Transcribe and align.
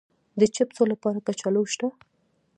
د 0.39 0.41
چپسو 0.55 0.83
لپاره 0.91 1.23
کچالو 1.27 1.61
شته؟ 1.73 1.87